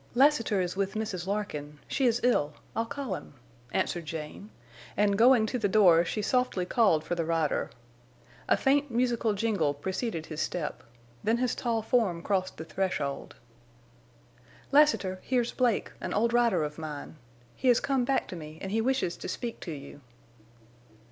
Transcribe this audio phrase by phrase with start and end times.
[0.15, 1.27] "Lassiter is with Mrs.
[1.27, 1.77] Larkin.
[1.87, 2.53] She is ill.
[2.75, 3.35] I'll call him,"
[3.71, 4.49] answered Jane,
[4.97, 7.69] and going to the door she softly called for the rider.
[8.49, 13.35] A faint, musical jingle preceded his step—then his tall form crossed the threshold.
[14.71, 17.17] "Lassiter, here's Blake, an old rider of mine.
[17.55, 20.01] He has come back to me and he wishes to speak to you."